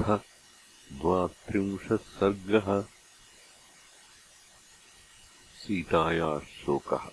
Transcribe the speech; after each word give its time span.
द्वात्रिंशः 0.00 1.96
सर्गः 1.96 2.84
सीतायाः 5.58 6.38
शोकः। 6.38 7.10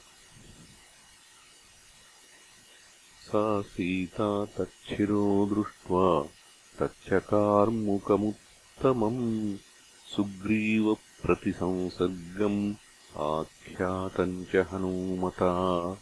सा 3.21 3.61
सीता 3.61 4.45
तच्छिरो 4.45 5.45
दृष्ट्वा 5.45 6.29
तच्चकार्मुकमुत्तमम् 6.79 9.57
सुग्रीवप्रतिसंसर्गम् 10.15 12.75
आख्यातम् 13.17 14.45
च 14.45 14.55
हनूमता। 14.55 15.97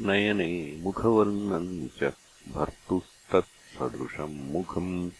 नयने 0.00 0.76
मुखवर्णम् 0.76 1.88
च 1.88 2.12
भर्तुस्तत्सदृशम् 3.78 4.52
मुखम् 4.52 5.10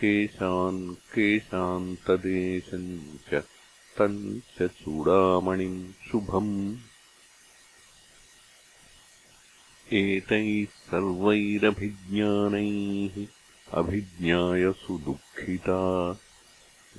केशान् 0.00 0.94
केशान्तदेशम् 0.94 3.18
च 3.28 3.44
तम् 3.98 4.40
च 4.40 4.70
चूडामणिम् 4.70 5.92
शुभम्। 5.92 6.76
एतैः 9.92 10.64
सर्वैरभिज्ञानैः 10.64 13.26
अभिज्ञाय 13.72 14.72
सुदुःखिता 14.72 16.10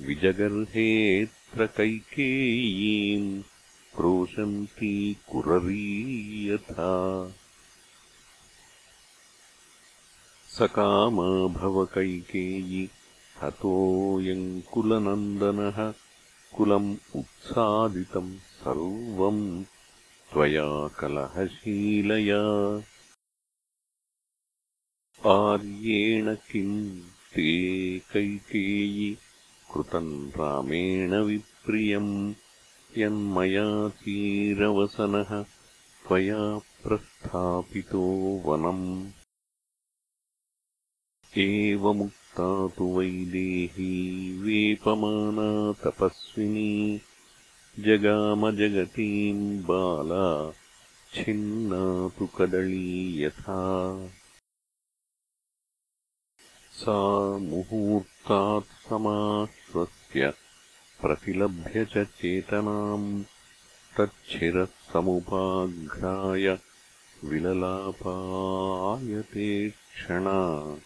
विजगर्हेऽत्र 0.00 1.66
कैकेयीम् 1.66 3.42
क्रोशन्ती 3.96 5.14
कुररी 5.14 6.48
यथा 6.48 6.92
सकामा 10.50 11.24
भवकैकेयी 11.56 12.88
हतोऽयम् 13.42 14.62
कुलनन्दनः 14.72 15.78
कुलम् 16.56 16.96
उत्सादितम् 17.16 18.32
सर्वम् 18.38 19.64
त्वया 20.32 20.66
कलहशीलया। 21.00 22.40
आर्येण 25.34 26.34
किम् 26.34 26.90
ते 27.34 27.48
कैकेयी 27.98 29.14
कृतम् 29.74 30.30
रामेण 30.30 31.14
विप्रियम् 31.14 32.34
यन्मया 32.98 33.88
चीरवसनः 33.88 35.30
त्वया 36.08 36.42
प्रस्थापितो 36.58 38.04
वनम् 38.46 38.86
एवमुक्ता 41.38 42.68
तु 42.68 42.98
वैदेही 42.98 44.42
वेपमाना 44.42 45.72
तपस्विनी 45.72 47.00
जगामजगतीम् 47.78 49.62
बाला 49.62 50.52
छिन्ना 51.14 52.10
तु 52.18 52.26
कदली 52.26 53.24
यथा। 53.24 54.08
सा 56.80 57.38
मुहूर्तात् 57.38 58.88
समाश्वस्य 58.88 60.32
प्रतिलभ्य 61.00 61.84
च 61.84 62.04
चेतनाम् 62.04 63.24
तच्छिरः 63.98 64.64
समुपाघ्राय 64.64 66.58
विललापायते 67.24 69.70
क्षणा 69.70 70.76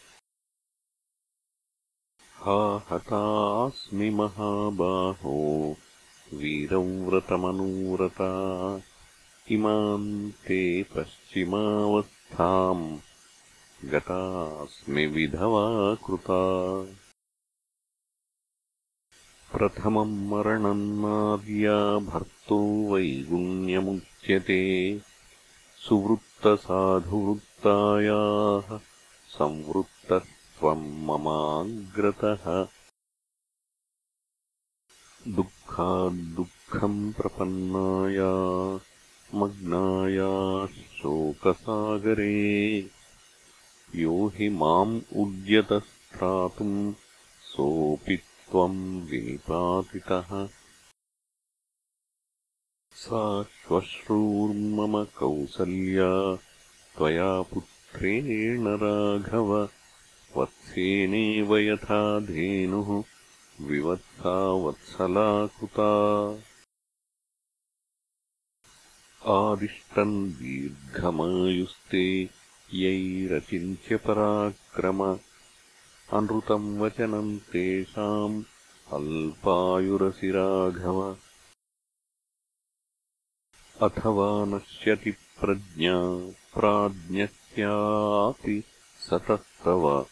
हतास्मि 2.46 4.10
महाबाहो। 4.10 5.76
वीरव्रतमनूरता। 6.34 8.80
इमाम् 9.50 10.30
ते 10.30 10.82
पश्चिमावस्थाम्। 10.82 12.98
गतास्मि 13.84 15.06
विधवा 15.06 15.94
कृता। 15.94 16.86
प्रथमम् 19.56 20.28
मरणम् 20.28 21.00
नार्या 21.00 21.98
भर्तो 21.98 22.94
वैगुण्यमुच्यते। 22.94 25.00
सुवृत्तसाधुवृत्तायाः 25.88 28.80
संवृत्तः 29.28 30.33
त्वम् 30.58 31.04
ममाग्रतः। 31.04 32.68
दुःखाद्दुःखम् 35.34 37.12
प्रपन्नाया 37.12 38.32
मग्नाया 39.34 40.66
शोकसागरे। 40.66 42.90
यो 43.94 44.28
हि 44.28 44.48
माम् 44.48 45.00
उद्यतस्त्रातुम् 45.16 46.94
सोऽपि 47.42 48.16
त्वम् 48.16 49.02
विनिपातितः 49.02 50.48
सा 52.92 53.42
श्वश्रूर्मम 53.42 55.04
कौसल्या 55.04 56.38
त्वया 56.96 57.42
पुत्रेण 57.42 58.66
राघव 58.66 59.68
वत्सेनेव 60.36 61.56
यथा 61.56 62.20
धेनुः 62.20 63.04
विवत्सा 63.60 64.52
वत्सला 64.52 65.46
कृता 65.46 65.92
आदिष्टम् 69.26 70.32
दीर्घमायुस्ते 70.32 72.30
यैरचिन्त्यपराक्रम। 72.74 75.18
अनृतम् 76.12 76.80
वचनम् 76.80 77.38
तेषाम् 77.38 78.42
अल्पायुरसि 78.92 80.30
राघव 80.30 81.16
अथवा 83.82 84.44
नश्यति 84.44 85.10
प्रज्ञा 85.10 85.96
प्राज्ञस्यापि 86.54 88.62
सतस्तव 89.00 90.06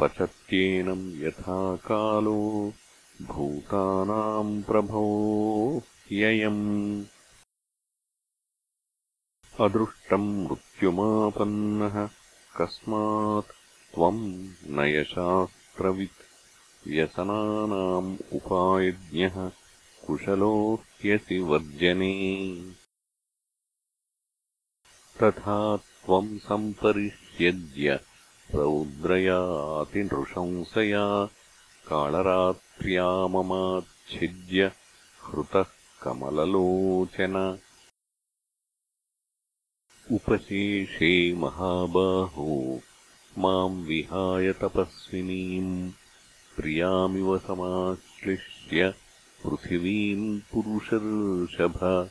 पचत्येनम् 0.00 1.22
यथा 1.22 1.76
कालो 1.76 2.40
भूतानाम् 3.22 4.62
प्रभो 4.62 5.04
ह्ययम्। 5.78 7.04
अदृष्टम् 9.60 10.28
मृत्युमापन्नः 10.44 12.06
कस्मात् 12.56 13.52
त्वम् 13.94 14.22
न 14.76 14.86
यशास्त्रवित् 14.88 16.24
व्यसनानाम् 16.88 18.16
उपायज्ञः 18.36 19.36
कुशलो 20.06 20.54
ह्यसि 21.02 21.38
वर्जने 21.50 22.14
तथा 25.22 25.76
त्वम् 25.76 26.38
रौद्रयातिनृशंसया 28.54 31.28
कालरात्र्या 31.88 33.26
ममाच्छिद्य 33.26 34.72
हृतः 35.22 35.66
कमललोचन। 36.02 37.58
उपशेषे 40.12 41.34
महाबाहो 41.34 42.80
माम् 43.38 43.84
विहाय 43.84 44.52
तपस्विनीम् 44.52 45.92
प्रियामिव 46.56 47.38
समाश्लिष्य 47.38 48.94
पृथिवीम् 49.44 50.40
पुरुषर्षभ। 50.40 52.10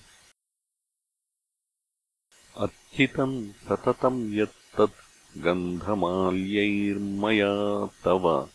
अर्चितम् 2.58 3.52
सततम् 3.52 4.34
यत्तत् 4.34 5.00
गन्धमाल्यैर्मया 5.38 7.86
तव 7.86 8.50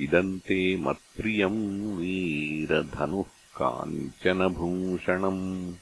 इदम् 0.00 0.40
ते 0.40 0.76
मत्प्रियम् 0.76 1.96
वीरधनुः 1.96 3.24
काञ्चनभूषणम्। 3.56 5.74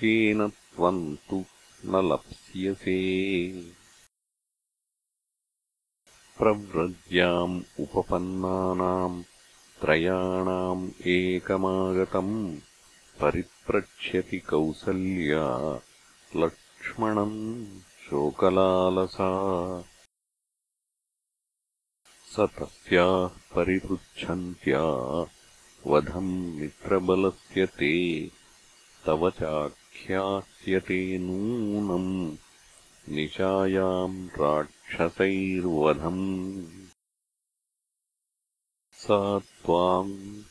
केन 0.00 0.48
त्वम् 0.48 1.16
तु 1.16 1.44
न 1.84 2.12
लप्स्यसे। 2.12 2.98
प्रव्रज्याम् 6.38 7.62
उपपन्नानाम् 7.80 9.22
त्रयाणाम् 9.80 10.90
एकमागतम् 11.06 12.56
परिप्रक्ष्यति 13.20 14.38
कौसल्या 14.38 15.80
लक्ष्मणम् 16.36 17.66
शोकलालसा 17.76 19.30
तस्याः 22.46 23.26
परिपृच्छन्त्या 23.26 24.80
वधम् 25.86 26.54
मित्रबलस्य 26.54 27.66
ते 27.66 28.30
तव 29.06 29.30
चाख्यास्यते 29.30 31.18
नूनम् 31.18 32.36
निशायाम् 33.14 34.28
राक्षसैर्वधम्। 34.28 36.64
सा 38.92 39.38
त्वाम् 39.38 40.42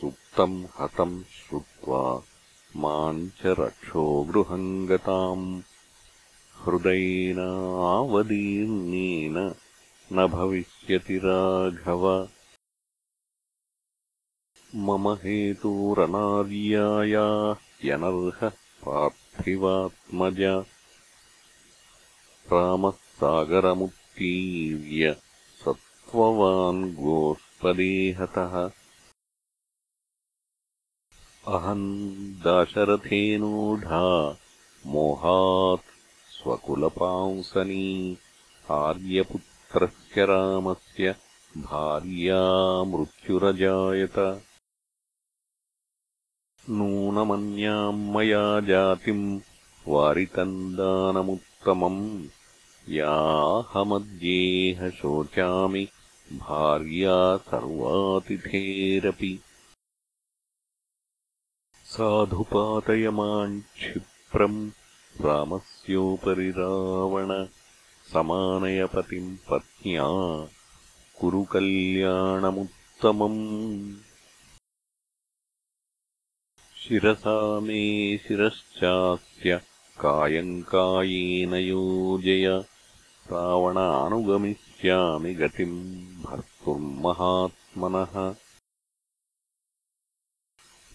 सुप्तम् 0.00 0.66
हतम् 0.80 1.22
श्रुत्वा 1.22 2.22
माम् 2.76 3.28
च 3.28 3.46
रक्षो 3.46 4.24
गृहम् 4.24 4.88
गताम्। 4.88 5.62
हृदयेनावदीर्णेन 6.66 9.54
न 10.12 10.26
भविष्यति 10.26 11.18
राघव। 11.18 12.28
मम 14.74 15.08
हेतोरनार्याया 15.08 17.56
यनर्हः 17.84 18.52
पार्थिवात्मज। 18.84 20.64
रामः 22.52 22.90
सागरमुत्तीर्य 22.90 25.16
सत्त्ववान् 25.64 26.94
गोष्पदेहतः। 26.94 28.70
अहम् 31.46 32.34
दाशरथेनोढा 32.34 34.36
मोहात् 34.86 35.84
स्वकुलपांसनी 36.30 38.18
आर्यपुत्रस्य 40.10 40.26
रामस्य 40.26 41.16
भार्या 41.56 42.84
मृत्युरजायत। 42.84 44.42
नूनमन्याम् 46.70 48.14
मया 48.14 48.60
जातिम् 48.60 49.40
वारितम् 49.88 50.74
दानमुत्तमम् 50.74 52.26
याहमद्येह 52.88 54.90
शोचामि 54.90 55.88
भार्या 56.32 57.36
सर्वातिथेरपि। 57.36 59.40
साधुपातय 61.84 63.10
माम् 63.10 63.60
क्षिप्रम् 63.60 64.70
रामस्योपरि 65.20 66.50
रावण 66.50 67.46
समानयपतिम् 68.12 69.36
पत्न्या 69.50 70.06
कुरु 71.18 71.44
कल्याणमुत्तमम् 71.44 73.94
शिरसा 76.82 77.60
मे 77.60 78.18
शिरश्चास्य 78.18 79.60
कायम् 80.00 80.62
कायेन 80.62 81.54
योजय 81.54 82.64
रावणानुगमिष्यामि 83.32 85.34
गतिम् 85.34 86.24
भर्तुर्महात्मनः। 86.24 88.34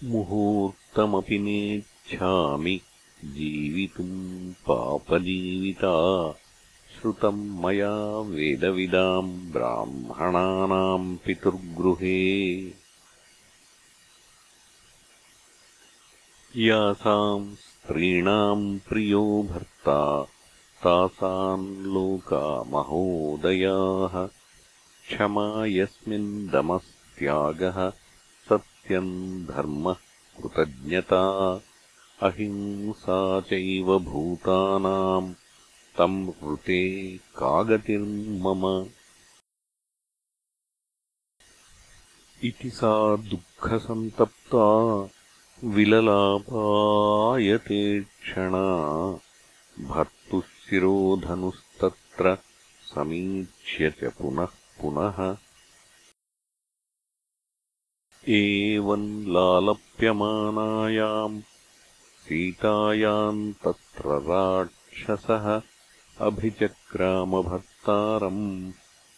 मुहूर्तमपि 0.04 1.40
नेच्छामि 1.40 2.82
जीवितुम् 3.26 4.54
पापजीविता 4.54 5.96
श्रुतम् 7.06 7.66
मया 7.66 8.18
वेदविदाम् 8.18 9.52
ब्राह्मणानाम् 9.52 11.18
पितुर्गृहे। 11.18 12.56
यासाम् 16.58 17.56
स्त्रीणाम् 17.56 18.80
प्रियो 18.80 19.48
भर्ता 19.52 20.24
तासाम् 20.84 21.86
लोका 21.86 22.64
महोदयाः। 22.64 24.28
क्षमा 25.08 25.66
यस्मिन् 25.66 26.48
दमस्त्यागः 26.48 27.90
सत्यम् 28.50 29.46
धर्मः 29.46 29.96
कृतज्ञता। 30.42 31.56
अहिंसा 32.22 33.42
चैव 33.42 34.00
भूतानाम् 34.00 35.34
तम् 35.98 36.54
ऋते 36.54 37.18
कागतिर्मम। 37.18 38.90
इति 42.44 42.70
सा 42.70 43.16
दुःखसन्तप्ता 43.16 45.10
विललापायते 45.64 48.02
क्षणा। 48.02 49.20
भर्तुः 49.80 50.42
शिरोधनुस्तत्र 50.42 52.38
समीक्ष्य 52.82 53.92
च 53.92 54.04
पुनः 54.04 54.46
पुनः। 54.46 55.38
एवम् 58.30 59.28
लालप्यमानायाम् 59.28 61.42
सीतायाम् 62.22 63.54
तत्र 63.54 64.08
राक्षसः 64.08 65.75
अभिचक्रामभर्तारम् 66.20 68.74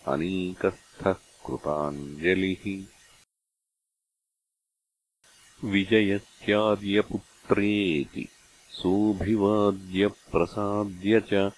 अनीकस्थः 0.07 1.13
कृताञ्जलिः। 1.13 2.85
विजयस्यार्यपुत्रेति 5.63 8.27
सोऽभिवाद्यप्रसाद्य 8.71 11.21
च 11.21 11.51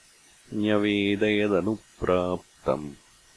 न्यवेदयदनुप्राप्तम् 0.54 2.94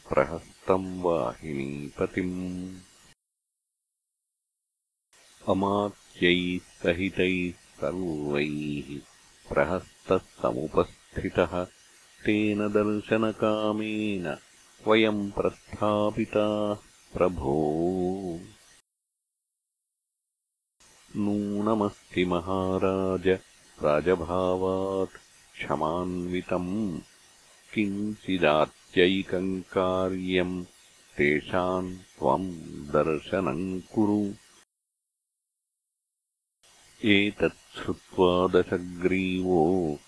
प्रहस्तम् 0.08 1.02
वाहिनीपतिम्। 1.02 2.78
अमात्यैः 5.48 6.58
सहितैः 6.58 7.52
सर्वैः 7.52 9.00
प्रहस्तः 9.48 10.18
समुपस्थितः 10.18 11.66
तेन 12.26 12.68
दर्शनकामेन 12.68 14.36
वयम् 14.88 15.32
प्रस्थापिताः 15.32 16.74
प्रभो। 17.12 18.40
नूनमस्ति 21.16 22.24
महाराज 22.24 23.28
राजभावात् 23.82 25.10
क्षमान्वितम्। 25.54 27.00
किञ्चिदात्यैकम् 27.74 29.62
कार्यम् 29.62 30.64
तेषाम् 31.16 31.96
त्वम् 31.96 32.52
दर्शनम् 32.86 33.80
कुरु। 33.80 34.32
एतच्छ्रुत्वा 37.04 38.46
दशग्रीवो 38.46 39.98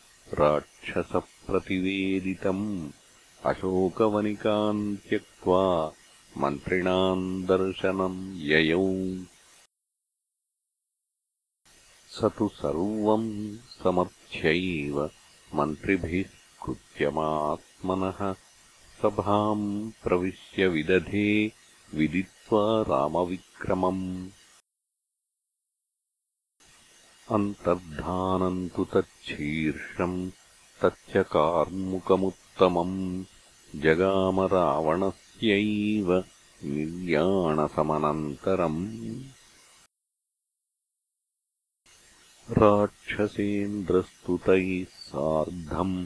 राक्षसप्रतिवेदितम् 1.50 2.90
अशोकवनिकान् 3.44 4.96
त्यक्त्वा 4.96 5.92
मन्त्रिणाम् 6.38 7.46
दर्शनम् 7.46 8.36
ययौ। 8.36 8.94
स 12.10 12.24
तु 12.24 12.48
सर्वम् 12.48 13.56
समर्थ्यैव। 13.84 15.10
मन्त्रिभिः 15.54 16.28
कृत्यमात्मनः। 16.66 18.32
सभाम् 19.02 19.92
प्रविश्य 20.02 20.68
विदधे 20.68 21.52
विदित्वा 21.94 22.82
रामविक्रमम्। 22.82 24.30
अन्तर्धानम् 27.30 28.68
तु 28.68 28.84
तच्छीर्षम् 28.84 30.30
तच्च 30.84 31.12
कार्मुकमुत्तमम् 31.32 32.96
जगामरावणस्यैव 33.84 34.48
निर्याणसमनन्तरम् 36.74 38.82
राक्षसेन्द्रस्तुतैः 42.62 44.68
सार्धम् 45.08 45.96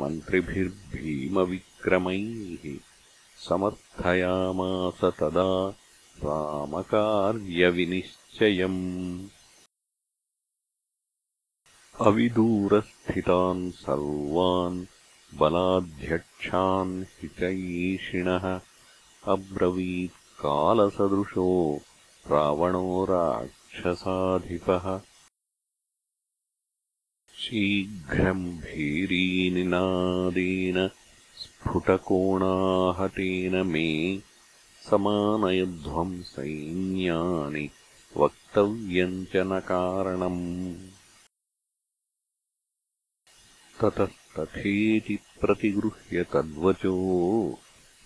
मन्त्रिभिर्भीमविक्रमैः 0.00 2.64
समर्थयामास 3.48 5.00
तदा 5.20 5.50
रामकार्यविनिश्चयम् 6.24 8.82
अविदूरस्थितान् 12.00 13.70
सर्वान् 13.70 14.84
बलाध्यक्षान् 15.38 17.02
हितैषिणः 17.02 18.60
अब्रवीत्कालसदृशो 19.24 21.80
रावणो 22.30 23.04
राक्षसाधिपः। 23.04 25.00
शीघ्रम् 27.38 28.58
भीरीनिनादेन 28.58 30.90
स्फुटकोणाहतेन 31.42 33.66
मे 33.66 34.22
समानयध्वम् 34.90 36.22
सैन्यानि 36.22 37.70
वक्तव्यम् 38.16 39.26
च 39.26 39.30
न 39.36 39.60
कारणम् 39.60 40.97
ततस्तथेति 43.84 45.18
प्रतिगृह्य 45.40 46.22
तद्वचो। 46.22 47.58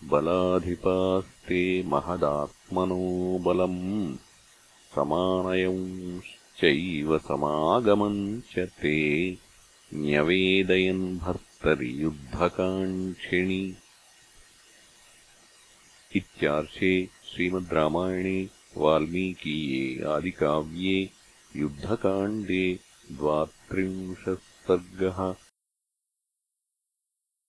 बलाधिपास्ते 0.04 1.82
महदात्मनो 1.82 3.38
बलम्। 3.38 4.16
समानयंश्च 4.94 6.60
चैव 6.60 7.18
समागमम् 7.18 8.40
च 8.40 8.58
ते। 8.58 9.32
न्यवेदयन् 9.94 11.18
भर्तरि 11.18 12.02
युद्धकाङ्क्षिणि 12.02 13.74
इत्यार्षे 16.16 17.06
श्रीमद् 17.06 17.72
रामायणे 17.72 18.48
वाल्मीकीये 18.76 20.04
आदिकाव्ये 20.04 21.10
युद्धकाण्डे 21.56 22.78
द्वात्रिंशः 23.12 24.34
सर्गः 24.34 25.34